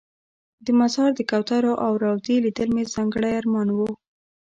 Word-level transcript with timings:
د 0.65 0.67
مزار 0.79 1.11
د 1.15 1.21
کوترو 1.31 1.73
او 1.85 1.91
روضې 2.03 2.35
لیدل 2.45 2.69
مې 2.75 2.83
ځانګړی 2.93 3.31
ارمان 3.39 3.67
و. 3.77 3.79